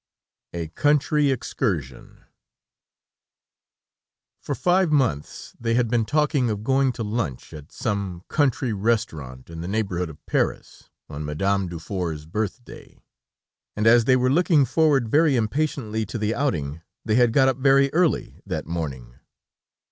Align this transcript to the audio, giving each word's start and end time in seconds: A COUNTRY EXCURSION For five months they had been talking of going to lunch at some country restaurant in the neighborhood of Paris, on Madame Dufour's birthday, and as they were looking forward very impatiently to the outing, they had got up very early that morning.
A 0.51 0.67
COUNTRY 0.69 1.29
EXCURSION 1.29 2.23
For 4.39 4.55
five 4.55 4.91
months 4.91 5.55
they 5.59 5.75
had 5.75 5.89
been 5.89 6.05
talking 6.05 6.49
of 6.49 6.63
going 6.63 6.91
to 6.93 7.03
lunch 7.03 7.53
at 7.53 7.71
some 7.71 8.23
country 8.27 8.73
restaurant 8.73 9.51
in 9.51 9.61
the 9.61 9.67
neighborhood 9.67 10.09
of 10.09 10.25
Paris, 10.25 10.89
on 11.07 11.23
Madame 11.23 11.67
Dufour's 11.67 12.25
birthday, 12.25 12.97
and 13.75 13.85
as 13.85 14.05
they 14.05 14.15
were 14.15 14.31
looking 14.33 14.65
forward 14.65 15.07
very 15.07 15.35
impatiently 15.35 16.03
to 16.07 16.17
the 16.17 16.33
outing, 16.33 16.81
they 17.05 17.13
had 17.13 17.31
got 17.31 17.47
up 17.47 17.57
very 17.57 17.93
early 17.93 18.41
that 18.47 18.65
morning. 18.65 19.19